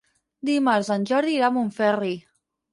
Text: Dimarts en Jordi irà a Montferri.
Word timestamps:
Dimarts 0.49 0.89
en 0.97 1.05
Jordi 1.13 1.37
irà 1.39 1.53
a 1.53 1.57
Montferri. 1.61 2.13